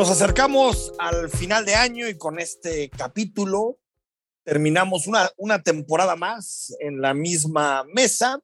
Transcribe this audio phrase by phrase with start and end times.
[0.00, 3.78] Nos acercamos al final de año y con este capítulo
[4.44, 8.40] terminamos una, una temporada más en la misma mesa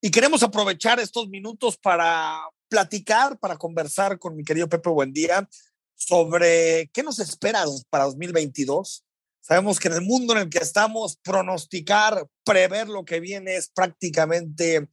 [0.00, 5.48] y queremos aprovechar estos minutos para platicar, para conversar con mi querido Pepe Buendía
[5.96, 9.04] sobre qué nos espera para 2022.
[9.40, 13.68] Sabemos que en el mundo en el que estamos, pronosticar, prever lo que viene es
[13.70, 14.88] prácticamente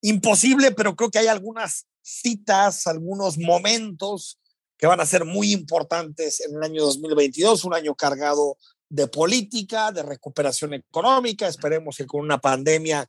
[0.00, 4.40] imposible, pero creo que hay algunas citas, algunos momentos
[4.84, 8.58] que van a ser muy importantes en el año 2022, un año cargado
[8.90, 13.08] de política, de recuperación económica, esperemos que con una pandemia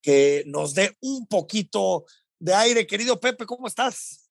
[0.00, 2.06] que nos dé un poquito
[2.40, 2.88] de aire.
[2.88, 4.30] Querido Pepe, ¿cómo estás?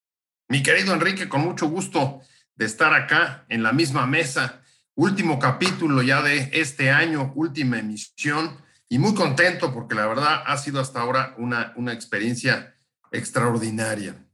[0.49, 2.19] Mi querido Enrique, con mucho gusto
[2.57, 4.61] de estar acá en la misma mesa.
[4.95, 10.57] Último capítulo ya de este año, última emisión, y muy contento porque la verdad ha
[10.57, 12.75] sido hasta ahora una, una experiencia
[13.13, 14.27] extraordinaria.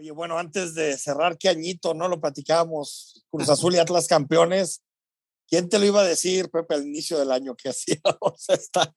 [0.00, 2.08] Oye, bueno, antes de cerrar, qué añito, ¿no?
[2.08, 4.80] Lo platicábamos, Cruz Azul y Atlas campeones.
[5.46, 8.94] ¿Quién te lo iba a decir, Pepe, al inicio del año que hacíamos esta?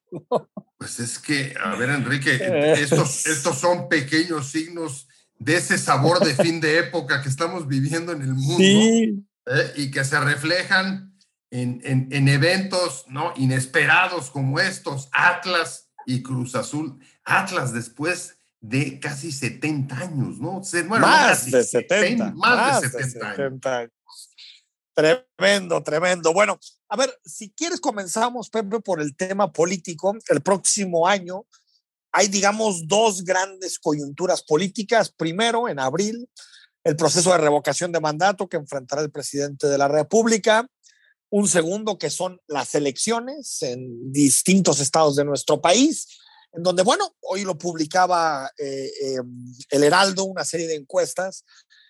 [0.77, 2.39] Pues es que, a ver, Enrique,
[2.77, 5.09] estos, estos son pequeños signos
[5.39, 9.25] de ese sabor de fin de época que estamos viviendo en el mundo sí.
[9.47, 9.73] ¿eh?
[9.75, 11.19] y que se reflejan
[11.51, 13.33] en, en, en, eventos ¿no?
[13.35, 16.97] inesperados como estos, Atlas y Cruz Azul.
[17.25, 20.61] Atlas después de casi 70 años, ¿no?
[20.87, 23.91] Bueno, más, de 70, más, de 70, años.
[24.95, 26.31] Tremendo, tremendo.
[26.31, 30.15] Bueno, a ver, si quieres comenzamos, Pepe, por el tema político.
[30.29, 31.45] El próximo año
[32.13, 35.11] hay, digamos, dos grandes coyunturas políticas.
[35.11, 36.29] Primero, en abril,
[36.85, 40.65] el proceso de revocación de mandato que enfrentará el presidente de la República.
[41.29, 46.07] Un segundo, que son las elecciones en distintos estados de nuestro país
[46.53, 49.17] en donde, bueno, hoy lo publicaba eh, eh,
[49.69, 51.45] el Heraldo, una serie de encuestas,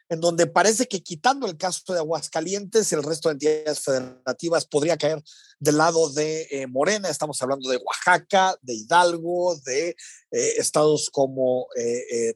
[0.07, 4.97] en donde parece que quitando el caso de Aguascalientes, el resto de entidades federativas podría
[4.97, 5.21] caer
[5.59, 7.09] del lado de eh, Morena.
[7.09, 9.95] Estamos hablando de Oaxaca, de Hidalgo, de
[10.31, 11.67] estados como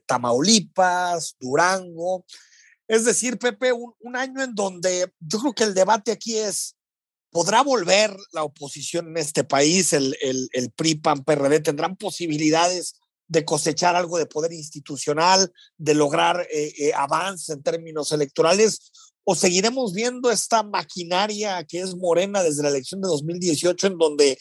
[0.06, 2.24] Tamaulipas, Durango.
[2.88, 6.77] Es decir, Pepe, un, un año en donde yo creo que el debate aquí es
[7.30, 9.92] ¿Podrá volver la oposición en este país?
[9.92, 12.94] ¿El, el, el PRI, PAN, PRD tendrán posibilidades
[13.26, 18.90] de cosechar algo de poder institucional, de lograr eh, eh, avance en términos electorales?
[19.24, 24.38] ¿O seguiremos viendo esta maquinaria que es morena desde la elección de 2018, en donde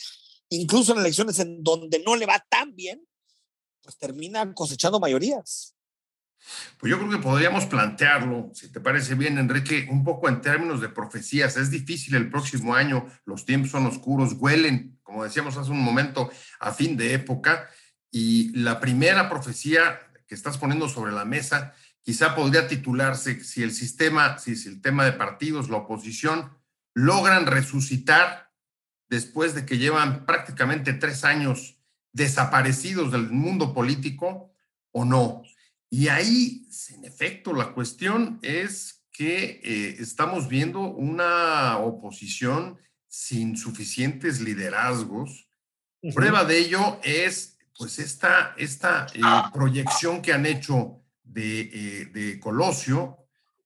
[0.50, 3.06] incluso en elecciones en donde no le va tan bien,
[3.82, 5.77] pues terminan cosechando mayorías?
[6.78, 10.82] Pues yo creo que podríamos plantearlo, si te parece bien, Enrique, un poco en términos
[10.82, 11.58] de profecías.
[11.58, 16.30] Es difícil el próximo año, los tiempos son oscuros, huelen, como decíamos hace un momento,
[16.60, 17.70] a fin de época.
[18.12, 23.72] Y la primera profecía que estás poniendo sobre la mesa quizá podría titularse si el
[23.72, 26.52] sistema, si el tema de partidos, la oposición,
[26.94, 28.52] logran resucitar
[29.10, 31.78] después de que llevan prácticamente tres años
[32.14, 34.54] desaparecidos del mundo político
[34.92, 35.44] o no.
[35.90, 42.78] Y ahí, en efecto, la cuestión es que eh, estamos viendo una oposición
[43.08, 45.50] sin suficientes liderazgos.
[46.14, 49.50] Prueba de ello es pues esta, esta eh, ah.
[49.54, 53.18] proyección que han hecho de, eh, de, Colosio,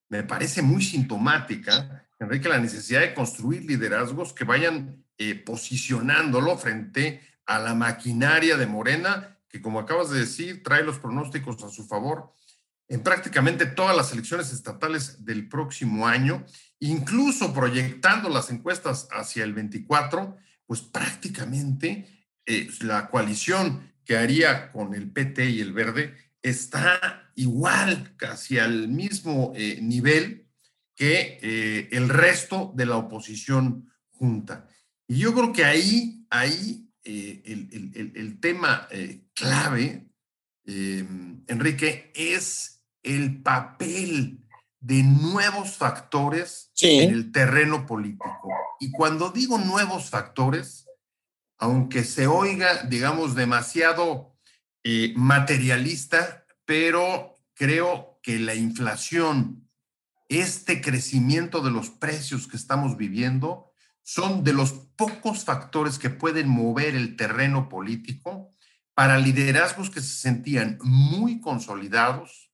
[0.10, 5.04] me parece muy sintomática, Enrique, la necesidad de construir liderazgos que vayan
[5.46, 11.64] posicionándolo frente a la maquinaria de Morena que como acabas de decir, trae los pronósticos
[11.64, 12.34] a su favor
[12.92, 16.46] en prácticamente todas las elecciones estatales del próximo año,
[16.80, 24.94] incluso proyectando las encuestas hacia el 24, pues prácticamente eh, la coalición que haría con
[24.94, 30.50] el PT y el Verde está igual, casi al mismo eh, nivel
[30.94, 34.68] que eh, el resto de la oposición junta.
[35.08, 37.42] Y yo creo que ahí, ahí eh,
[38.16, 40.08] el, tema eh, clave,
[40.66, 41.06] eh,
[41.48, 44.46] Enrique, es el papel
[44.80, 48.50] de nuevos factores en el terreno político.
[48.80, 50.86] Y cuando digo nuevos factores,
[51.58, 54.38] aunque se oiga, digamos, demasiado
[55.16, 59.70] materialista, pero creo que la inflación,
[60.30, 63.71] este crecimiento de los precios que estamos viviendo,
[64.04, 68.54] son de los pocos factores que pueden mover el terreno político
[68.94, 72.52] para liderazgos que se sentían muy consolidados,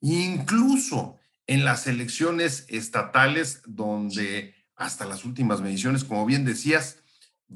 [0.00, 6.98] incluso en las elecciones estatales donde hasta las últimas mediciones, como bien decías,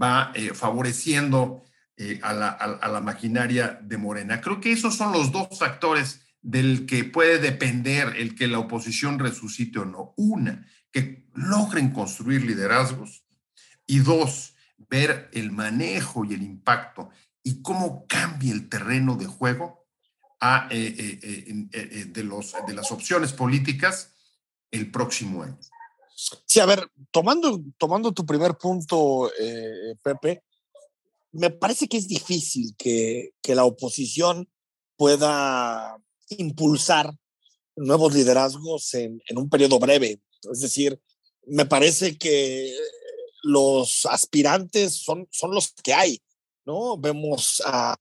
[0.00, 1.62] va eh, favoreciendo
[1.96, 4.40] eh, a, la, a, la, maquinaria de Morena.
[4.40, 9.18] Creo que esos son los dos factores del que puede depender el que la oposición
[9.18, 10.14] resucite o no.
[10.16, 13.21] Una, que logren construir liderazgos
[13.86, 14.54] y dos,
[14.90, 17.10] ver el manejo y el impacto
[17.42, 19.86] y cómo cambia el terreno de juego
[20.40, 24.12] a, de, los, de las opciones políticas
[24.70, 25.58] el próximo año.
[26.46, 30.42] Sí, a ver, tomando, tomando tu primer punto, eh, Pepe,
[31.32, 34.48] me parece que es difícil que, que, la oposición
[34.96, 35.96] pueda
[36.28, 37.12] impulsar
[37.74, 40.20] nuevos liderazgos en, en, un periodo breve.
[40.52, 41.00] Es decir,
[41.46, 42.76] me parece que
[43.42, 46.22] los aspirantes son, son los que hay,
[46.64, 46.96] ¿no?
[46.96, 47.96] Vemos a,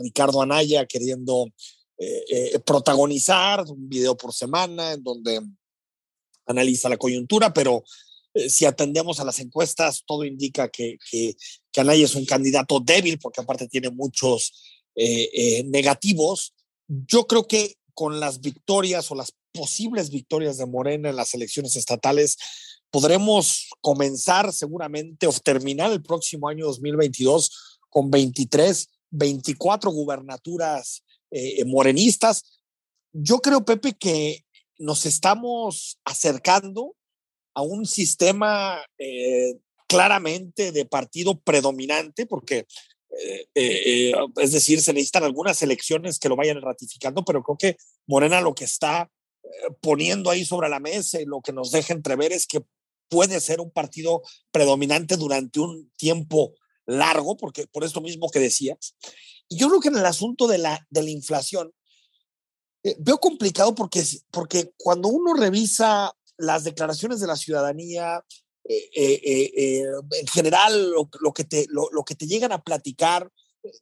[0.00, 1.48] Ricardo Anaya queriendo
[1.98, 5.40] eh, eh, protagonizar un video por semana en donde
[6.46, 7.84] analiza la coyuntura, pero
[8.34, 11.36] eh, si atendemos a las encuestas, todo indica que, que,
[11.72, 14.52] que, Anaya es un candidato débil, porque aparte tiene muchos
[15.66, 16.54] negativos.
[16.88, 21.76] Yo creo que con las victorias o las posibles victorias de Morena en las elecciones
[21.76, 22.36] estatales,
[22.90, 31.04] podremos comenzar seguramente o terminar el próximo año 2022 con 23, 24 gubernaturas
[31.66, 32.62] morenistas.
[33.12, 34.44] Yo creo, Pepe, que
[34.78, 36.94] nos estamos acercando
[37.54, 39.58] a un sistema eh,
[39.88, 42.66] claramente de partido predominante, porque
[43.10, 47.76] eh, eh, es decir, se necesitan algunas elecciones que lo vayan ratificando, pero creo que
[48.06, 49.10] Morena lo que está
[49.80, 52.60] poniendo ahí sobre la mesa y lo que nos deja entrever es que
[53.08, 56.54] puede ser un partido predominante durante un tiempo
[56.86, 58.96] largo, porque por esto mismo que decías.
[59.48, 61.72] Y yo creo que en el asunto de la, de la inflación,
[62.84, 68.24] eh, veo complicado porque, porque cuando uno revisa las declaraciones de la ciudadanía,
[68.64, 69.84] eh, eh,
[70.20, 73.30] en general lo, que te, lo, que te llegan a platicar,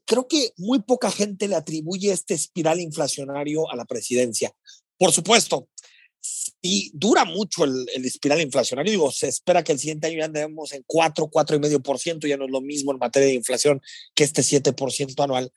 [0.04, 4.52] creo que muy poca gente le atribuye este espiral inflacionario a la presidencia.
[4.98, 5.68] Por supuesto,
[6.62, 10.24] si dura mucho el, el, espiral inflacionario, digo, se espera que el siguiente año ya
[10.24, 13.80] andemos en 4, 4,5%, ya no es lo mismo en materia de inflación
[14.14, 15.52] que este 7% anual.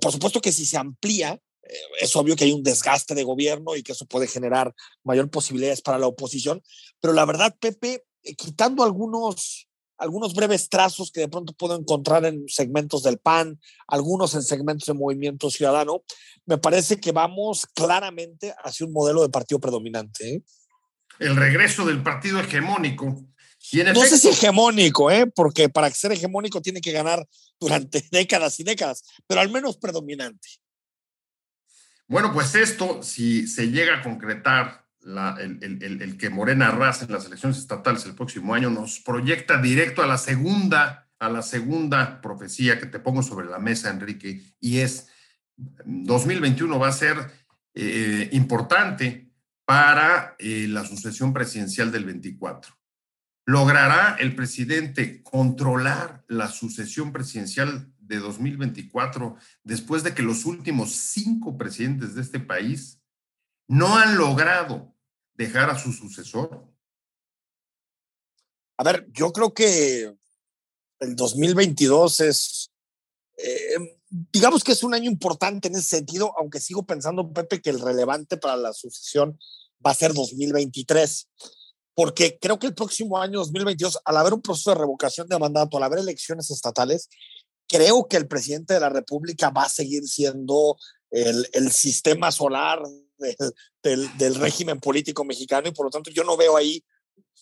[0.00, 3.76] por supuesto que si se amplía, eh, es obvio que hay un desgaste de gobierno
[3.76, 4.74] y que eso puede generar
[5.04, 6.62] mayor posibilidades para la oposición,
[7.00, 9.65] pero la verdad, Pepe, eh, quitando algunos,
[9.98, 14.86] algunos breves trazos que de pronto puedo encontrar en segmentos del PAN, algunos en segmentos
[14.86, 16.02] de Movimiento Ciudadano,
[16.44, 20.34] me parece que vamos claramente hacia un modelo de partido predominante.
[20.34, 20.42] ¿eh?
[21.18, 23.06] El regreso del partido hegemónico.
[23.06, 25.26] no sé si hegemónico, ¿eh?
[25.26, 27.26] porque para ser hegemónico tiene que ganar
[27.58, 30.48] durante décadas y décadas, pero al menos predominante.
[32.08, 37.58] Bueno, pues esto, si se llega a concretar el, que Morena arrase en las elecciones
[37.58, 42.86] estatales el próximo año, nos proyecta directo a la segunda, a la segunda profecía que
[42.86, 45.08] te pongo sobre la mesa, Enrique, y es
[45.56, 47.16] 2021 va a ser
[47.74, 49.30] eh, importante
[49.64, 52.74] para eh, la sucesión presidencial del 24.
[53.46, 61.56] ¿Logrará el presidente controlar la sucesión presidencial de 2024, después de que los últimos cinco
[61.56, 63.02] presidentes de este país
[63.68, 64.95] no han logrado
[65.36, 66.64] dejar a su sucesor?
[68.78, 70.14] A ver, yo creo que
[71.00, 72.70] el 2022 es,
[73.36, 77.70] eh, digamos que es un año importante en ese sentido, aunque sigo pensando, Pepe, que
[77.70, 79.38] el relevante para la sucesión
[79.84, 81.28] va a ser 2023
[81.96, 85.78] porque creo que el próximo año 2022, al haber un proceso de revocación de mandato,
[85.78, 87.08] al haber elecciones estatales,
[87.66, 90.76] creo que el presidente de la República va a seguir siendo
[91.10, 92.82] el, el sistema solar
[93.82, 96.84] del, del, régimen político mexicano y por lo tanto yo no veo ahí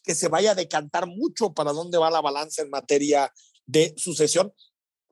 [0.03, 3.33] que se vaya a decantar mucho para dónde va la balanza en materia
[3.67, 4.53] de sucesión.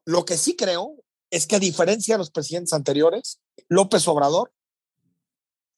[0.05, 0.97] Lo que sí creo
[1.31, 4.53] es que a diferencia de los presidentes anteriores, López Obrador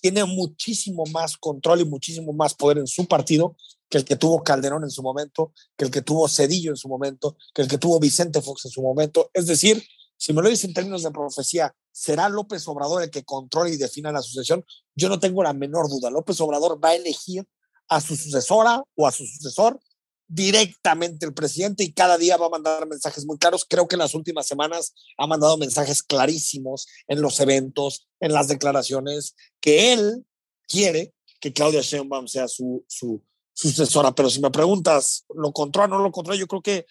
[0.00, 3.56] tiene muchísimo más control y muchísimo más poder en su partido
[3.88, 6.88] que el que tuvo Calderón en su momento, que el que tuvo Cedillo en su
[6.88, 9.30] momento, que el que tuvo Vicente Fox en su momento.
[9.32, 9.82] Es decir,
[10.24, 13.76] si me lo dice en términos de profecía, ¿será López Obrador el que controle y
[13.76, 14.64] defina la sucesión?
[14.94, 16.08] Yo no tengo la menor duda.
[16.08, 17.46] López Obrador va a elegir
[17.88, 19.78] a su sucesora o a su sucesor
[20.26, 23.66] directamente el presidente y cada día va a mandar mensajes muy claros.
[23.68, 28.48] Creo que en las últimas semanas ha mandado mensajes clarísimos en los eventos, en las
[28.48, 30.24] declaraciones, que él
[30.66, 34.14] quiere que Claudia Sheinbaum sea su, su, sucesora.
[34.14, 36.40] Pero si me preguntas, ¿lo controla o no lo controla?
[36.40, 36.86] Yo creo que,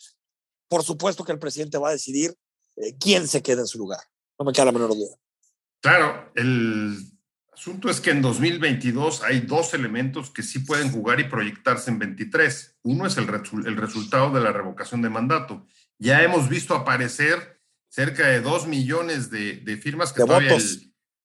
[0.67, 2.37] por supuesto, que el presidente va a decidir
[2.99, 3.99] quién se queda en su lugar.
[4.37, 5.15] No me queda la menor duda.
[5.81, 6.97] Claro, el
[7.51, 11.99] asunto es que en 2022 hay dos elementos que sí pueden jugar y proyectarse en
[11.99, 12.77] 23.
[12.83, 13.27] Uno es el,
[13.65, 15.65] el resultado de la revocación de mandato.
[15.97, 20.57] Ya hemos visto aparecer cerca de dos millones de, firmas que todavía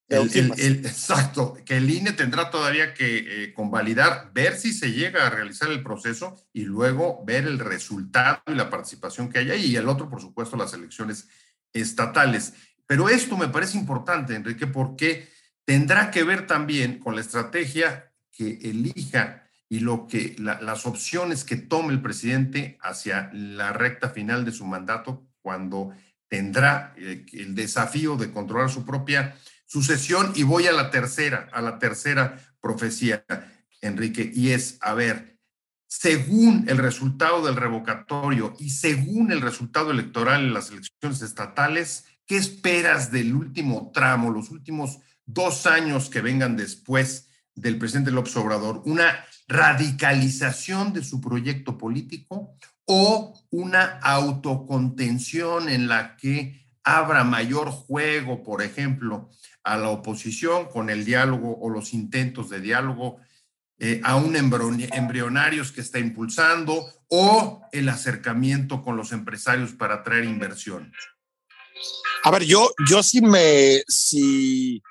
[0.08, 5.30] el, exacto, que el INE tendrá todavía que eh, convalidar, ver si se llega a
[5.30, 9.64] realizar el proceso y luego ver el resultado y la participación que hay ahí.
[9.66, 11.28] Y el otro, por supuesto, las elecciones
[11.72, 12.54] estatales.
[12.86, 15.28] Pero esto me parece importante, Enrique, porque
[15.64, 21.56] tendrá que ver también con la estrategia que elija y lo que las opciones que
[21.56, 25.92] tome el presidente hacia la recta final de su mandato cuando
[26.28, 30.32] tendrá eh, el desafío de controlar su propia sucesión.
[30.34, 33.24] Y voy a la tercera, a la tercera profecía,
[33.80, 35.37] Enrique, y es, a ver,
[35.88, 42.36] según el resultado del revocatorio y según el resultado electoral en las elecciones estatales, ¿qué
[42.36, 48.82] esperas del último tramo, los últimos dos años que vengan después del presidente López Obrador?
[48.84, 52.54] ¿Una radicalización de su proyecto político
[52.84, 59.30] o una autocontención en la que abra mayor juego, por ejemplo,
[59.62, 63.20] a la oposición con el diálogo o los intentos de diálogo,
[63.80, 70.24] eh, a un embrionarios que está impulsando o el acercamiento con los empresarios para atraer
[70.24, 70.92] inversión?
[72.24, 74.82] A ver, yo, yo sí me, sí,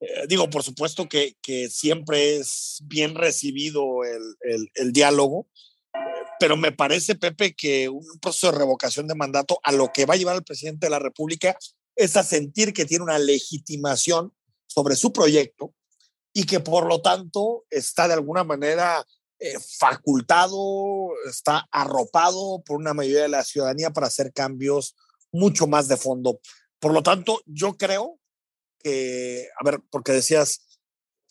[0.00, 5.48] eh, digo, por supuesto que, que, siempre es bien recibido el, el, diálogo,
[6.38, 10.14] pero me parece, Pepe, que un proceso de revocación de mandato a lo que va
[10.14, 11.56] a llevar el presidente de la República
[11.96, 14.32] es a sentir que tiene una legitimación
[14.66, 15.74] sobre su proyecto
[16.38, 19.02] y que por lo tanto está de alguna manera
[19.38, 24.94] eh, facultado, está arropado por una mayoría de la ciudadanía para hacer cambios
[25.32, 26.38] mucho más de fondo.
[26.78, 28.20] Por lo tanto, yo creo
[28.78, 30.78] que, a ver, porque decías,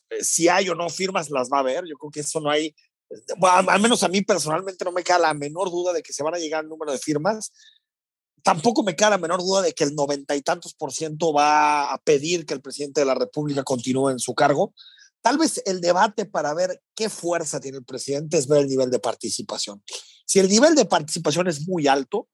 [0.10, 1.86] eh, si hay o no firmas, las va a ver.
[1.86, 2.76] Yo creo que eso no hay,
[3.38, 6.24] bueno, al menos a mí personalmente no me queda la menor duda de que se
[6.24, 7.52] van a llegar al número de firmas
[8.46, 11.92] tampoco me queda la menor duda de que el noventa y tantos por ciento va
[11.92, 14.76] a pedir que el presidente de la República continúe en su cargo.
[15.22, 18.92] Tal vez el debate para ver qué fuerza tiene el presidente es ver el nivel
[18.92, 19.82] de participación.
[20.28, 22.28] Si el nivel de participación es muy alto,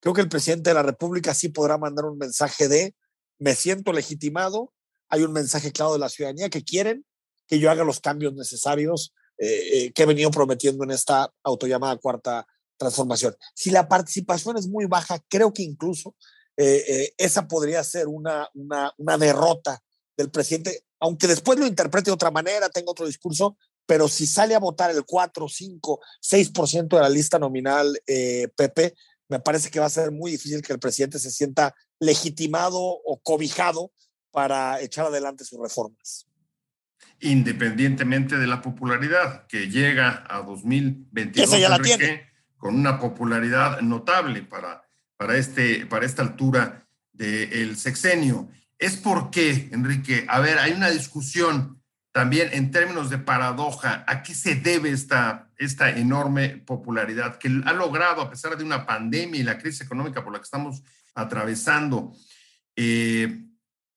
[0.00, 2.94] creo que el presidente de la República sí podrá mandar un mensaje de
[3.38, 4.74] me siento legitimado,
[5.08, 7.06] hay un mensaje claro de la ciudadanía que quieren
[7.46, 11.96] que yo haga los cambios necesarios eh, eh, que he venido prometiendo en esta autollamada
[11.96, 12.46] cuarta
[12.76, 13.34] transformación.
[13.54, 16.14] Si la participación es muy baja, creo que incluso
[16.56, 19.82] eh, eh, esa podría ser una, una, una, derrota
[20.16, 24.54] del presidente, aunque después lo interprete de otra manera, tenga otro discurso, pero si sale
[24.54, 28.94] a votar el 4, 5, 6% de la lista nominal eh, Pepe,
[29.28, 33.20] me parece que va a ser muy difícil que el presidente se sienta legitimado o
[33.22, 33.92] cobijado
[34.30, 36.26] para echar adelante sus reformas.
[37.20, 41.48] Independientemente de la popularidad que llega a 2022.
[41.48, 44.82] Esa ya la tiene con una popularidad notable para,
[45.16, 48.48] para, este, para esta altura del sexenio.
[48.78, 51.82] Es porque, Enrique, a ver, hay una discusión
[52.12, 57.72] también en términos de paradoja, ¿a qué se debe esta, esta enorme popularidad que ha
[57.74, 60.82] logrado, a pesar de una pandemia y la crisis económica por la que estamos
[61.14, 62.14] atravesando,
[62.74, 63.44] eh,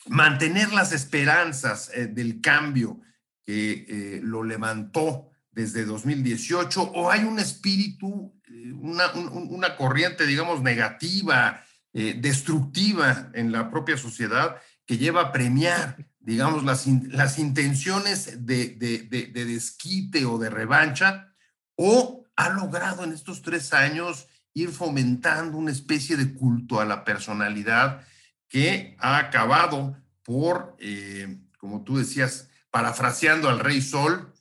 [0.08, 3.00] mantener las esperanzas eh, del cambio
[3.46, 8.34] que eh, lo levantó desde 2018 o hay un espíritu
[8.82, 11.64] una, corriente, digamos, negativa,
[11.94, 18.76] eh, destructiva en la propia sociedad que lleva a premiar, digamos, las, las intenciones de,
[18.76, 21.34] de, desquite o de revancha,
[21.76, 27.04] o ha logrado en estos tres años ir fomentando una especie de culto a la
[27.04, 28.06] personalidad
[28.48, 34.34] que ha acabado por, eh, como tú decías, parafraseando al rey Sol,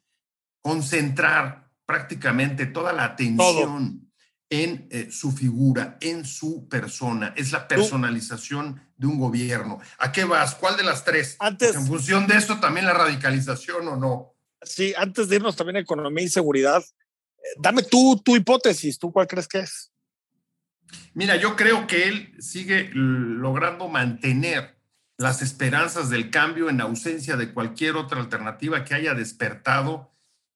[0.62, 4.07] concentrar prácticamente toda la atención
[4.50, 7.34] en eh, su figura, en su persona.
[7.36, 9.80] Es la personalización de un gobierno.
[9.98, 10.54] ¿A qué vas?
[10.54, 11.36] ¿Cuál de las tres?
[11.38, 14.34] Antes, en función de esto, también la radicalización o no.
[14.62, 19.12] Sí, antes de irnos también a economía y seguridad, eh, dame tú tu hipótesis, ¿tú
[19.12, 19.92] cuál crees que es?
[21.14, 24.78] Mira, yo creo que él sigue logrando mantener
[25.18, 30.10] las esperanzas del cambio en ausencia de cualquier otra alternativa que haya despertado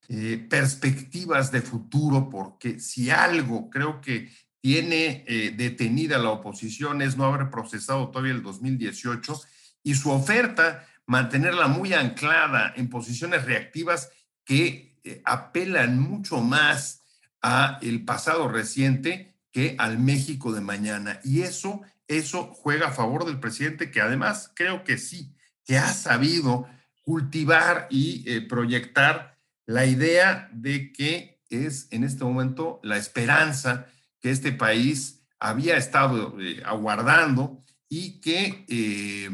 [0.09, 4.29] eh, perspectivas de futuro, porque si algo creo que
[4.59, 9.41] tiene eh, detenida la oposición es no haber procesado todavía el 2018
[9.81, 14.09] y su oferta mantenerla muy anclada en posiciones reactivas
[14.43, 17.01] que eh, apelan mucho más
[17.41, 21.21] a el pasado reciente que al México de mañana.
[21.23, 25.33] Y eso, eso juega a favor del presidente, que además creo que sí,
[25.63, 26.67] que ha sabido
[27.03, 29.32] cultivar y proyectar
[29.65, 33.87] la idea de que es en este momento la esperanza
[34.19, 39.29] que este país había estado eh, aguardando y que, eh,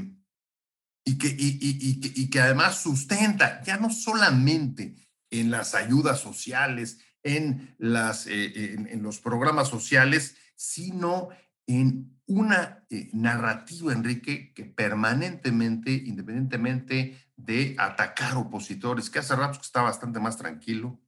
[1.06, 4.96] y, que, y, que, además sustenta ya no solamente
[5.30, 11.30] en las ayudas sociales, en, las, en, los programas sociales, sino
[11.70, 12.84] en una
[13.14, 21.00] narrativa, Enrique, que permanentemente, independientemente de atacar opositores, que hace rato está bastante más tranquilo,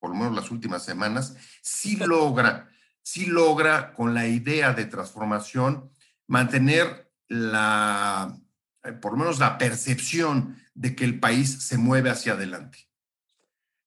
[0.00, 2.68] por lo menos las últimas semanas, sí logra,
[3.00, 5.88] sí logra con la idea de transformación
[6.26, 8.36] mantener la,
[8.82, 12.88] eh, por lo menos la percepción de que el país se mueve hacia adelante.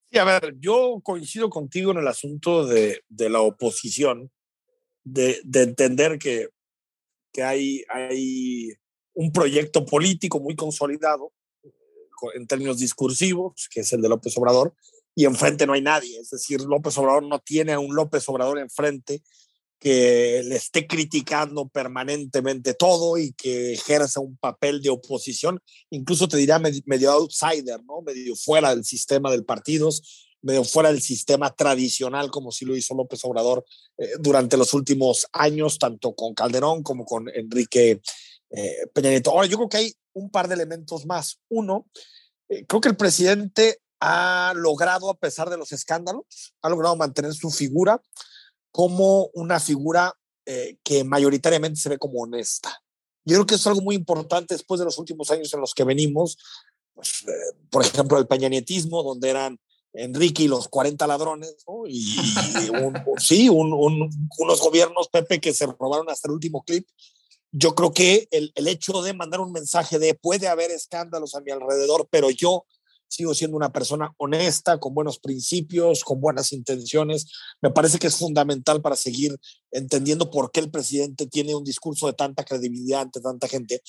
[0.10, 4.32] Sí, a ver, yo coincido contigo en el asunto de, de la oposición,
[5.04, 6.50] de, de entender que,
[7.32, 8.74] que hay, hay
[9.14, 11.32] un proyecto político muy consolidado
[12.36, 14.76] en términos discursivos, que es el de López Obrador,
[15.16, 16.20] y enfrente no hay nadie.
[16.20, 19.24] Es decir, López Obrador no tiene a un López Obrador enfrente
[19.80, 26.38] que le esté criticando permanentemente todo y que ejerza un papel de oposición, incluso te
[26.38, 28.04] diría medio outsider, ¿no?
[28.04, 32.96] medio fuera del sistema del partidos, medio fuera del sistema tradicional, como sí lo hizo
[32.96, 33.66] López Obrador
[33.98, 38.02] eh, durante los últimos años, tanto con Calderón como con Enrique
[38.50, 39.32] eh, Peña Nieto.
[39.32, 41.40] Ahora, yo creo que hay un par de elementos más.
[41.50, 41.88] Uno,
[42.50, 47.34] eh, creo que el presidente ha logrado, a pesar de los escándalos, ha logrado mantener
[47.34, 48.02] su figura
[48.72, 50.14] como una figura
[50.46, 52.82] eh, que mayoritariamente se ve como honesta.
[53.26, 55.84] Yo creo que es algo muy importante después de los últimos años en los que
[55.84, 56.38] venimos,
[56.96, 59.60] pues, eh, por ejemplo, el peñanietismo, donde eran
[59.94, 61.56] Enrique y los 40 ladrones,
[61.88, 62.18] y,
[63.18, 66.88] sí, unos gobiernos, Pepe, que se robaron hasta el último clip,
[67.52, 71.42] yo creo que el, el, hecho de mandar un mensaje de puede haber escándalos a
[71.42, 72.66] mi alrededor, pero yo
[73.12, 77.28] sigo siendo una persona honesta, con buenos principios, con buenas intenciones,
[77.62, 79.38] me parece que es fundamental para seguir
[79.72, 83.82] entendiendo por qué el presidente tiene un discurso de tanta credibilidad ante tanta gente.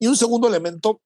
[0.00, 1.00] Y un segundo elemento,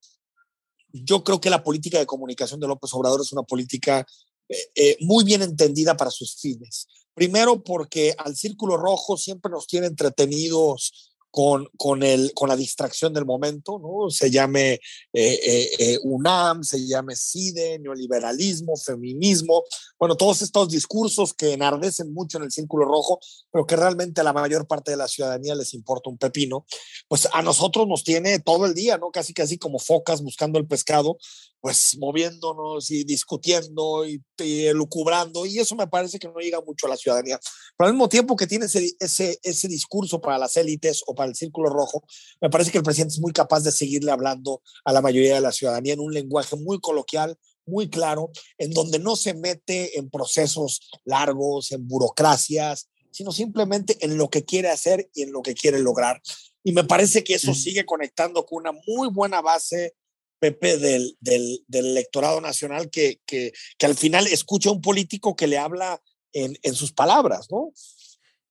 [0.92, 4.06] yo creo que la política de comunicación de López Obrador es una política
[4.48, 6.88] eh, muy bien entendida para sus fines.
[7.14, 13.12] Primero porque al círculo rojo siempre nos tiene entretenidos con, con, el, con la distracción
[13.12, 14.10] del momento, ¿no?
[14.10, 14.80] Se llame eh,
[15.12, 19.64] eh, eh, UNAM, se llame CIDE, neoliberalismo, feminismo,
[19.98, 24.24] bueno, todos estos discursos que enardecen mucho en el círculo rojo, pero que realmente a
[24.24, 26.64] la mayor parte de la ciudadanía les importa un pepino,
[27.08, 29.10] pues a nosotros nos tiene todo el día, ¿no?
[29.10, 31.18] Casi casi como focas buscando el pescado,
[31.60, 36.86] pues moviéndonos y discutiendo y, y, lucubrando, y eso me parece que no llega mucho
[36.86, 37.38] a la ciudadanía.
[37.76, 41.28] Pero al mismo tiempo que tiene ese, ese, ese discurso para las élites o para
[41.28, 42.04] el círculo rojo,
[42.40, 45.40] me parece que el presidente es muy capaz de seguirle hablando a la mayoría de
[45.40, 50.10] la ciudadanía en un lenguaje muy coloquial, muy claro, en donde no se mete en
[50.10, 55.54] procesos largos, en burocracias, sino simplemente en lo que quiere hacer y en lo que
[55.54, 56.20] quiere lograr.
[56.62, 59.94] Y me parece que eso sigue conectando con una muy buena base
[60.38, 65.36] Pepe, del, del, del electorado nacional que, que, que, al final escucha a un político
[65.36, 66.00] que le habla
[66.32, 67.72] en, en sus palabras, ¿no?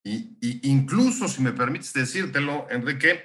[0.04, 3.24] Y, y, incluso, si me permites decírtelo, Enrique,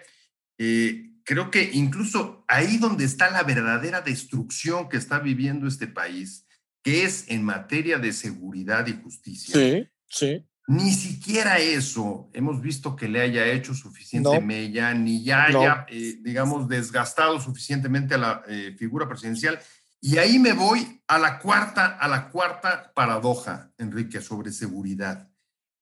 [0.58, 6.46] eh, creo que incluso ahí donde está la verdadera destrucción que está viviendo este país,
[6.82, 9.54] que es en materia de seguridad y justicia.
[9.54, 10.46] Sí, sí.
[10.68, 16.18] Ni siquiera eso hemos visto que le haya hecho suficiente mella, ni ya haya, eh,
[16.20, 19.58] digamos, desgastado suficientemente a la eh, figura presidencial.
[20.00, 25.28] Y ahí me voy a la cuarta, a la cuarta paradoja, Enrique, sobre seguridad.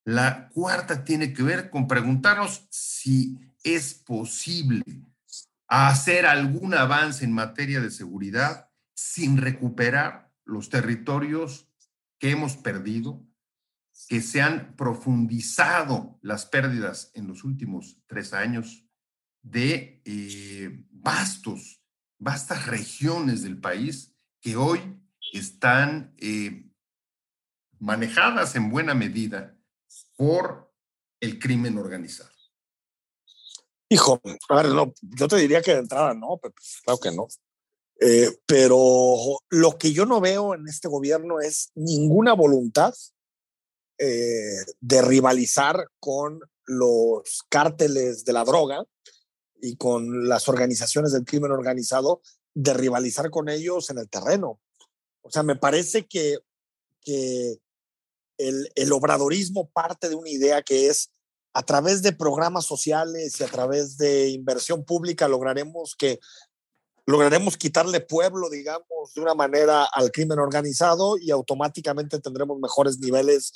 [0.04, 4.82] La cuarta tiene que ver con preguntarnos si es posible
[5.68, 11.68] hacer algún avance en materia de seguridad sin recuperar los territorios
[12.18, 13.24] que hemos perdido,
[14.08, 18.86] que se han profundizado las pérdidas en los últimos tres años
[19.42, 21.82] de eh, vastos,
[22.18, 24.80] vastas regiones del país que hoy
[25.32, 26.70] están eh,
[27.78, 29.56] manejadas en buena medida
[30.16, 30.72] por
[31.20, 32.30] el crimen organizado.
[33.88, 37.26] Hijo, a ver, no, yo te diría que de entrada no, pero claro que no.
[38.00, 42.94] Eh, pero lo que yo no veo en este gobierno es ninguna voluntad
[44.00, 48.84] eh, de rivalizar con los cárteles de la droga
[49.60, 52.22] y con las organizaciones del crimen organizado,
[52.54, 54.60] de rivalizar con ellos en el terreno.
[55.22, 56.38] O sea, me parece que
[57.00, 57.58] que
[58.38, 61.10] el, el obradorismo parte de una idea que es
[61.52, 66.20] a través de programas sociales y a través de inversión pública lograremos que
[67.06, 73.52] lograremos quitarle pueblo, digamos, de una manera al crimen organizado y automáticamente tendremos mejores niveles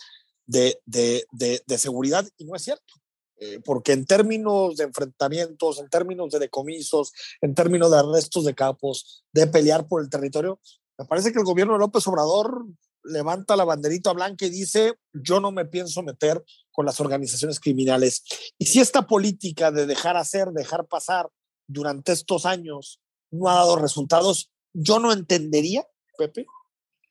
[0.46, 2.26] de, de, de, seguridad.
[2.36, 2.94] Y no es cierto,
[3.38, 8.54] eh, porque en términos de enfrentamientos, en términos de decomisos, en términos de arrestos de
[8.54, 10.60] capos, de pelear por el territorio,
[10.98, 12.66] me parece que el gobierno de López Obrador
[13.04, 18.22] levanta la banderita blanca y dice, yo no me pienso meter con las organizaciones criminales.
[18.58, 21.28] Y si esta política de dejar hacer, dejar pasar
[21.66, 26.46] durante estos años no ha dado resultados, yo no entendería, Pepe,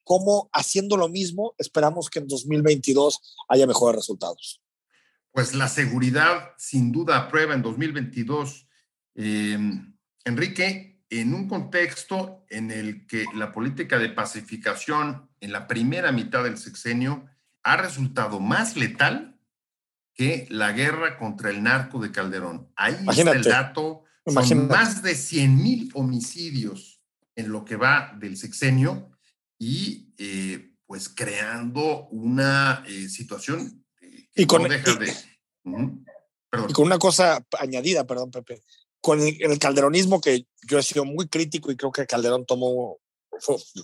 [0.03, 4.61] cómo haciendo lo mismo esperamos que en 2022 haya mejores resultados.
[5.31, 8.67] Pues la seguridad sin duda aprueba en 2022.
[9.15, 9.57] Eh,
[10.25, 16.43] Enrique, en un contexto en el que la política de pacificación en la primera mitad
[16.43, 17.25] del sexenio
[17.63, 19.39] ha resultado más letal
[20.13, 22.71] que la guerra contra el narco de Calderón.
[22.75, 27.01] Ahí está el dato son más de 100 mil homicidios
[27.35, 29.11] en lo que va del sexenio
[29.57, 35.13] y eh, pues creando una eh, situación eh, y con, deja de...
[36.69, 38.63] y con una cosa añadida, perdón, Pepe,
[39.01, 42.99] con el, calderonismo que yo he sido muy crítico y creo que Calderón tomó,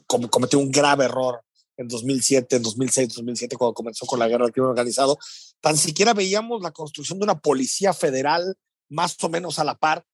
[0.08, 1.42] cometió un grave error
[1.78, 5.18] en 2007, en 2006, 2007, cuando comenzó con la guerra del crimen organizado,
[5.62, 8.58] tan siquiera veíamos la construcción de una policía federal
[8.90, 10.06] más o menos a la par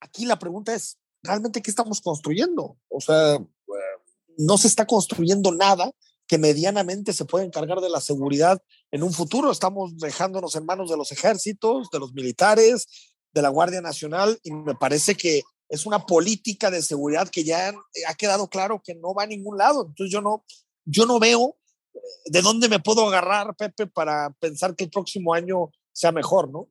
[0.00, 2.78] aquí la pregunta es, ¿realmente qué estamos construyendo?
[2.88, 3.38] O sea,
[4.36, 5.90] no se está construyendo nada
[6.26, 9.50] que medianamente se pueda encargar de la seguridad en un futuro.
[9.50, 12.86] Estamos dejándonos en manos de los ejércitos, de los militares,
[13.32, 17.72] de la Guardia Nacional, y me parece que es una política de seguridad que ya
[18.08, 19.86] ha quedado claro que no va a ningún lado.
[19.88, 20.44] Entonces yo no,
[20.84, 21.56] yo no veo
[21.94, 26.50] eh, de dónde me puedo agarrar, Pepe, para pensar que el próximo año sea mejor,
[26.50, 26.68] ¿no?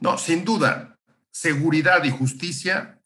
[0.00, 0.92] No, sin duda
[1.32, 3.00] seguridad y justicia,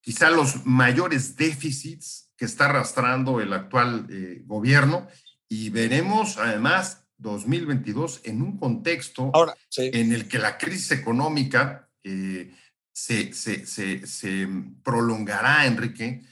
[0.00, 5.08] quizá los mayores déficits que está arrastrando el actual eh, gobierno
[5.48, 9.30] y veremos además 2022 en un contexto
[9.76, 12.52] en el que la crisis económica eh,
[12.92, 14.48] se, se, se,
[14.82, 16.22] prolongará, Enrique,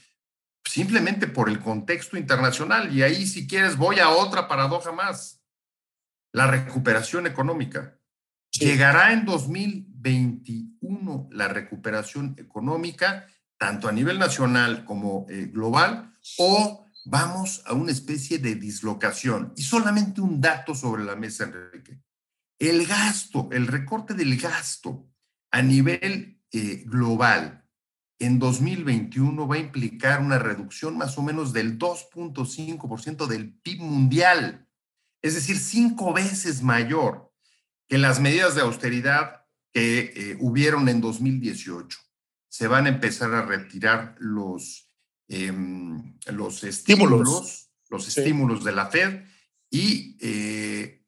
[0.63, 2.95] simplemente por el contexto internacional.
[2.95, 5.41] Y ahí, si quieres, voy a otra paradoja más.
[6.31, 7.97] La recuperación económica.
[8.51, 13.27] Llegará en 2021 la recuperación económica,
[13.63, 19.53] tanto a nivel nacional como eh, global, o vamos a una especie de dislocación.
[19.55, 21.97] Y solamente un dato sobre la mesa, Enrique.
[22.59, 25.07] El gasto, el recorte del gasto
[25.49, 27.65] a nivel eh, global
[28.19, 34.67] en 2021 va a implicar una reducción más o menos del 2.5% del PIB mundial,
[35.21, 37.31] es decir, cinco veces mayor
[37.87, 41.97] que las medidas de austeridad que eh, hubieron en 2018
[42.53, 44.87] se van a empezar a retirar los,
[45.27, 49.23] em, los estímulos, los estímulos de la Fed
[49.71, 51.03] y eh,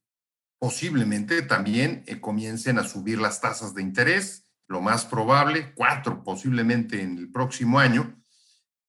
[0.57, 7.03] posiblemente también eh, comiencen a subir las tasas de interés, lo más probable, cuatro posiblemente
[7.03, 8.19] en el próximo año,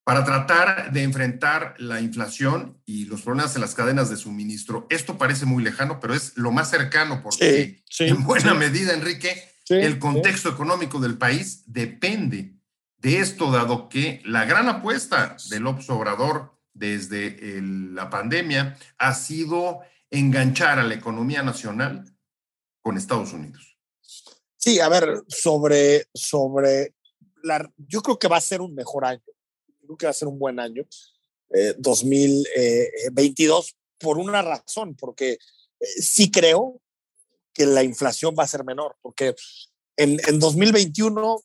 [0.03, 4.87] para tratar de enfrentar la inflación y los problemas en las cadenas de suministro.
[4.89, 9.99] Esto parece muy lejano, pero es lo más cercano porque en buena medida, Enrique, el
[9.99, 12.55] contexto económico del país depende
[12.99, 20.79] de esto, dado que la gran apuesta del Obrador desde la pandemia ha sido enganchar
[20.79, 22.05] a la economía nacional
[22.83, 23.77] con Estados Unidos.
[24.57, 26.95] Sí, a ver, sobre, sobre
[27.43, 29.23] la, yo creo que va a ser un mejor año
[29.87, 30.87] creo que va a ser un buen año,
[31.79, 36.83] 2022, eh, por una razón, porque eh, sí creo
[37.57, 39.35] que la inflación va a ser menor, porque
[39.97, 41.41] en, en 2021,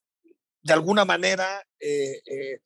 [0.64, 2.60] de alguna manera, eh,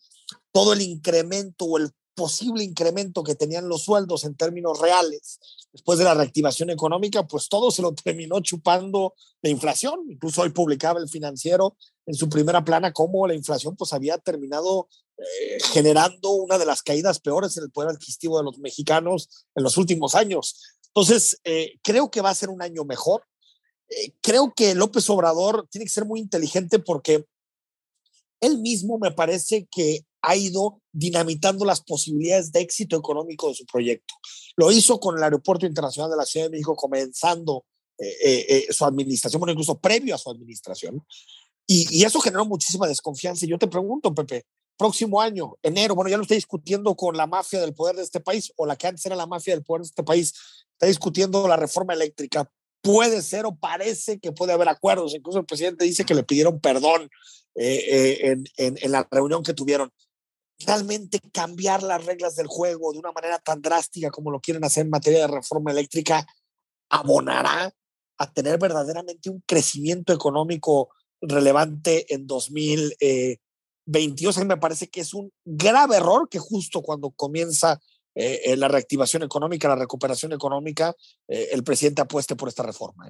[0.52, 5.40] todo el incremento o el posible incremento que tenían los sueldos en términos reales
[5.72, 10.00] después de la reactivación económica, pues todo se lo terminó chupando la inflación.
[10.10, 14.88] Incluso hoy publicaba el financiero en su primera plana cómo la inflación pues había terminado
[15.18, 19.64] eh, generando una de las caídas peores en el poder adquisitivo de los mexicanos en
[19.64, 20.78] los últimos años.
[20.88, 23.24] Entonces, eh, creo que va a ser un año mejor.
[23.90, 27.26] Eh, creo que López Obrador tiene que ser muy inteligente porque
[28.42, 33.66] él mismo me parece que ha ido dinamitando las posibilidades de éxito económico de su
[33.66, 34.16] proyecto.
[34.56, 37.66] Lo hizo con el Aeropuerto Internacional de la Ciudad de México, comenzando
[37.98, 41.06] eh, eh, eh, su administración, bueno, incluso previo a su administración.
[41.68, 43.46] Y, y, eso generó muchísima desconfianza.
[43.46, 44.46] Y yo te pregunto, Pepe,
[44.78, 48.20] próximo año, enero, bueno, ya lo estoy discutiendo con la mafia del poder de este
[48.20, 50.34] país o la que antes era la mafia del poder de este país,
[50.74, 52.50] está discutiendo la reforma eléctrica.
[52.86, 55.16] Puede ser o parece que puede haber acuerdos.
[55.16, 57.10] Incluso el presidente dice que le pidieron perdón
[57.56, 59.92] eh, eh, en, la reunión que tuvieron.
[60.60, 64.86] Realmente cambiar las reglas del juego de una manera tan drástica como lo quieren hacer
[64.86, 66.28] en materia de reforma eléctrica
[66.90, 67.74] abonará
[68.20, 74.46] a tener verdaderamente un crecimiento económico relevante en 2022.
[74.46, 77.82] me parece que es un grave error que justo cuando comienza
[78.16, 80.96] eh, eh, la reactivación económica, la recuperación económica,
[81.28, 83.10] eh, el presidente apueste por esta reforma.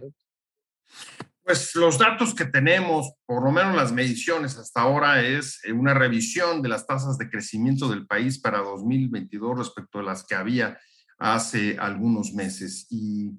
[1.44, 6.63] Pues los datos que tenemos, por lo menos las mediciones hasta ahora, es una revisión
[6.63, 10.80] de las tasas de crecimiento del país para 2022 respecto a las que había
[11.20, 12.88] hace algunos meses.
[12.89, 13.30] Y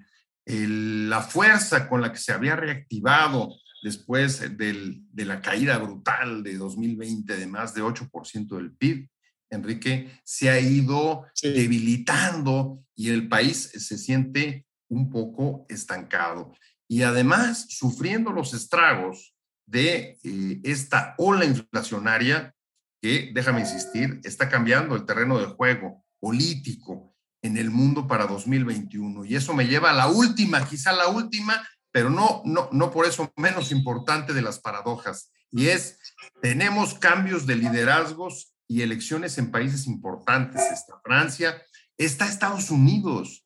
[0.47, 7.37] la fuerza con la que se había reactivado después de la caída brutal de 2020
[7.37, 9.09] de más de 8% del PIB,
[9.51, 16.53] Enrique, se ha ido debilitando y el país se siente un poco estancado.
[16.89, 19.35] Y además, sufriendo los estragos
[19.67, 22.55] de eh, esta ola inflacionaria
[23.01, 29.25] que, déjame insistir, está cambiando el terreno de juego político en el mundo para 2021.
[29.25, 33.07] Y eso me lleva a la última, quizá la última, pero no, no, no por
[33.07, 35.31] eso menos importante de las paradojas.
[35.51, 35.99] Y es,
[36.41, 40.63] tenemos cambios de liderazgos y elecciones en países importantes.
[40.73, 41.63] Está Francia,
[41.97, 43.45] está Estados Unidos.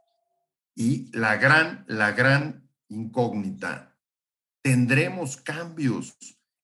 [0.75, 3.97] Y la gran, la gran incógnita,
[4.63, 6.17] tendremos cambios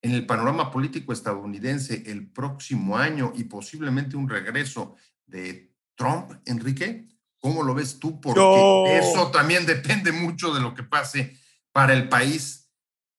[0.02, 7.08] en el panorama político estadounidense el próximo año y posiblemente un regreso de Trump, Enrique.
[7.40, 8.20] ¿Cómo lo ves tú?
[8.20, 11.36] Porque eso también depende mucho de lo que pase
[11.72, 12.70] para el país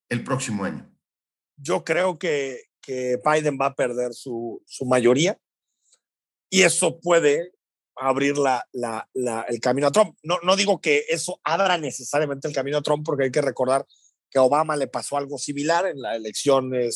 [0.09, 0.89] el próximo año.
[1.57, 5.37] Yo creo que, que Biden va a perder su, su mayoría
[6.49, 7.51] y eso puede
[7.97, 10.15] abrir la, la, el camino a Trump.
[10.23, 13.85] No, no digo que eso abra necesariamente el camino a Trump, porque hay que recordar
[14.29, 16.89] que a Obama le pasó algo similar en la elección de,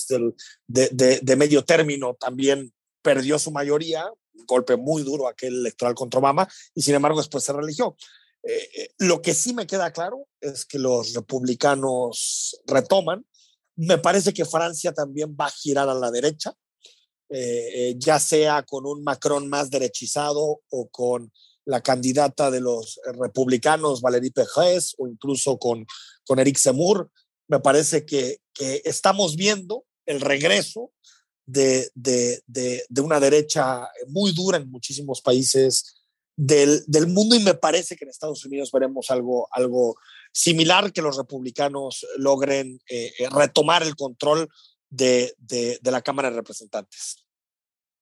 [0.67, 4.09] de, de, medio término, también perdió su mayoría,
[4.47, 7.97] golpe muy duro aquel electoral contra Obama y sin embargo después se religió.
[8.43, 13.25] Eh, eh, lo que sí me queda claro es que los republicanos retoman.
[13.81, 16.53] Me parece que Francia también va a girar a la derecha,
[17.29, 21.31] eh, ya sea con un Macron más derechizado o con
[21.65, 25.87] la candidata de los republicanos, Valérie Pécresse, o incluso con,
[26.27, 27.09] con Eric Zemmour.
[27.47, 30.91] Me parece que, que estamos viendo el regreso
[31.47, 35.95] de, de, de, una derecha muy dura en muchísimos países
[36.37, 39.95] del, del, mundo y me parece que en Estados Unidos veremos algo, algo
[40.31, 44.49] similar, que los republicanos logren eh, eh, retomar el control
[44.89, 47.25] de, de, la Cámara de Representantes.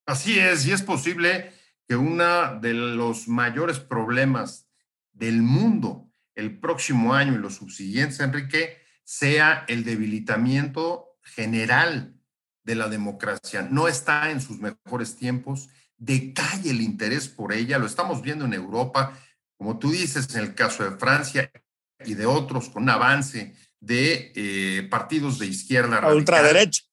[0.05, 1.53] Así es, y es posible
[1.87, 4.67] que uno de los mayores problemas
[5.11, 12.15] del mundo el próximo año y los subsiguientes, Enrique, sea el debilitamiento general
[12.63, 13.67] de la democracia.
[13.69, 18.53] No está en sus mejores tiempos, decae el interés por ella, lo estamos viendo en
[18.53, 19.19] Europa,
[19.57, 21.51] como tú dices, en el caso de Francia
[22.05, 25.97] y de otros, con un avance de eh, partidos de izquierda.
[25.97, 26.83] A ultraderecha.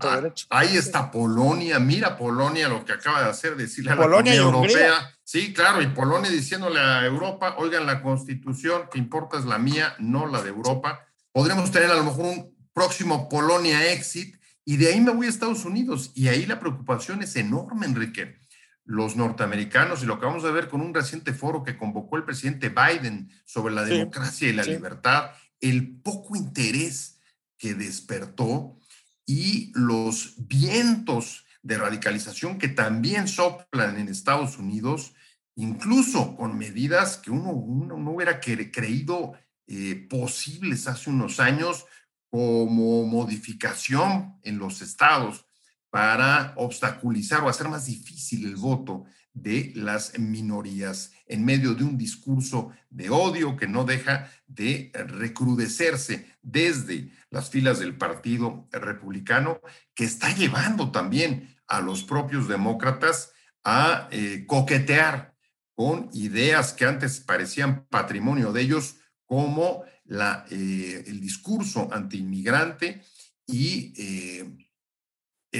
[0.00, 4.34] Ah, ahí está Polonia, mira Polonia lo que acaba de hacer, decirle a la Polonia
[4.34, 5.14] Europea.
[5.22, 9.94] Sí, claro, y Polonia diciéndole a Europa, oigan, la constitución que importa es la mía,
[9.98, 11.06] no la de Europa.
[11.32, 15.30] Podremos tener a lo mejor un próximo Polonia exit y de ahí me voy a
[15.30, 16.12] Estados Unidos.
[16.14, 18.38] Y ahí la preocupación es enorme, Enrique.
[18.84, 22.68] Los norteamericanos, y lo acabamos de ver con un reciente foro que convocó el presidente
[22.68, 27.18] Biden sobre la democracia y la libertad, el poco interés
[27.56, 28.78] que despertó
[29.24, 35.14] y los vientos de radicalización que también soplan en Estados Unidos,
[35.56, 37.52] incluso con medidas que uno,
[37.96, 39.32] no hubiera creído
[39.66, 41.86] eh, posibles hace unos años,
[42.28, 45.46] como modificación en los estados
[45.94, 51.96] para obstaculizar o hacer más difícil el voto de las minorías en medio de un
[51.96, 59.60] discurso de odio que no deja de recrudecerse desde las filas del Partido Republicano,
[59.94, 63.30] que está llevando también a los propios demócratas
[63.62, 65.36] a eh, coquetear
[65.76, 73.00] con ideas que antes parecían patrimonio de ellos, como la, eh, el discurso antiinmigrante
[73.46, 74.63] y eh,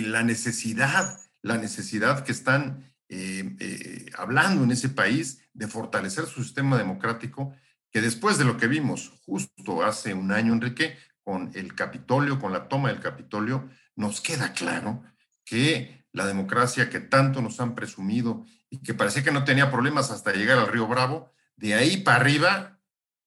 [0.02, 6.76] la necesidad, la necesidad que están eh, hablando en ese país de fortalecer su sistema
[6.76, 7.54] democrático,
[7.90, 12.52] que después de lo que vimos justo hace un año, Enrique, con el Capitolio, con
[12.52, 15.02] la toma del Capitolio, nos queda claro
[15.44, 20.10] que la democracia que tanto nos han presumido y que parecía que no tenía problemas
[20.10, 22.80] hasta llegar al Río Bravo, de ahí para arriba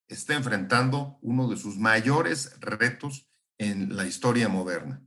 [0.07, 5.01] está enfrentando uno de sus mayores retos en la historia moderna.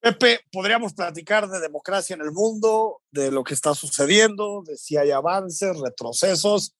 [0.00, 4.96] Pepe, podríamos platicar de democracia en el mundo, de lo que está sucediendo, de si
[4.96, 6.76] hay avances, retrocesos,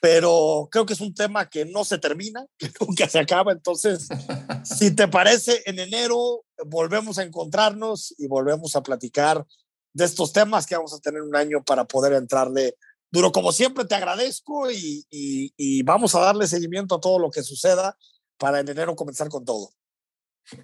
[0.00, 3.52] pero creo que es un tema que no se termina, que nunca se acaba.
[3.52, 4.06] Entonces,
[4.64, 9.44] si te parece, en enero volvemos a encontrarnos y volvemos a platicar
[9.92, 12.76] de estos temas que vamos a tener un año para poder entrarle
[13.10, 13.32] duro.
[13.32, 17.96] Como siempre, te agradezco y, y vamos a darle seguimiento a todo lo que suceda
[18.38, 19.70] para en enero comenzar con todo.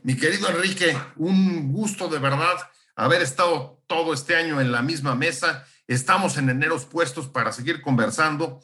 [0.02, 2.56] Mi querido Enrique, un gusto de verdad
[2.94, 5.64] haber estado todo este año en la misma mesa.
[5.86, 8.60] Estamos en enero puestos para seguir conversando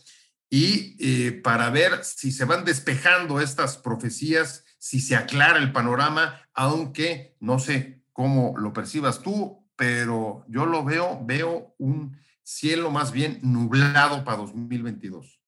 [0.50, 6.40] y eh, para ver si se van despejando estas profecías, si se aclara el panorama,
[6.54, 13.10] aunque no sé cómo lo percibas tú, pero yo lo veo, veo un cielo más
[13.10, 15.40] bien nublado para 2022.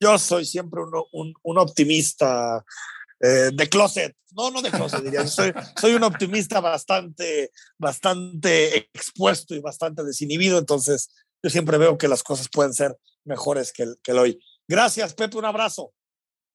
[0.00, 0.80] Yo soy siempre
[1.12, 2.64] un, un, optimista
[3.20, 9.54] eh, de closet, no, no de closet, diría, soy, soy un optimista bastante, bastante expuesto
[9.54, 11.10] y bastante desinhibido, entonces
[11.42, 14.40] yo siempre veo que las cosas pueden ser mejores que el, que hoy.
[14.68, 15.92] Gracias, Pepe, un abrazo.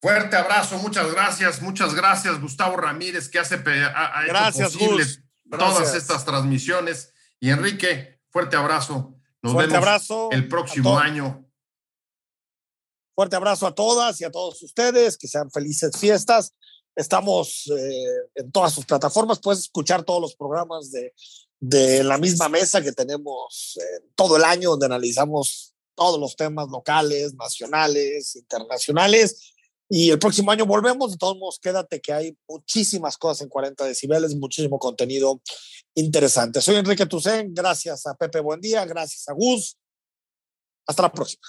[0.01, 5.05] Fuerte abrazo, muchas gracias, muchas gracias, Gustavo Ramírez, que hace ha, gracias, posible
[5.49, 7.13] todas estas transmisiones.
[7.39, 9.15] Y Enrique, fuerte abrazo.
[9.41, 11.44] Nos fuerte vemos abrazo el próximo año.
[13.15, 16.53] Fuerte abrazo a todas y a todos ustedes, que sean felices fiestas.
[16.95, 21.13] Estamos eh, en todas sus plataformas, puedes escuchar todos los programas de,
[21.59, 26.69] de la misma mesa que tenemos eh, todo el año, donde analizamos todos los temas
[26.69, 29.53] locales, nacionales, internacionales.
[29.89, 31.11] Y el próximo año volvemos.
[31.11, 35.41] De todos modos, quédate que hay muchísimas cosas en 40 decibeles, muchísimo contenido
[35.93, 36.61] interesante.
[36.61, 37.53] Soy Enrique Tucen.
[37.53, 38.85] Gracias a Pepe Buendía.
[38.85, 39.77] Gracias a Gus.
[40.85, 41.41] Hasta la próxima.